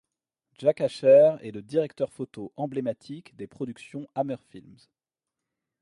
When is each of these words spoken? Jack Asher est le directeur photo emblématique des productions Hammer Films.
Jack 0.57 0.81
Asher 0.81 1.33
est 1.41 1.51
le 1.51 1.61
directeur 1.61 2.11
photo 2.11 2.51
emblématique 2.55 3.35
des 3.35 3.45
productions 3.45 4.07
Hammer 4.15 4.37
Films. 4.49 4.75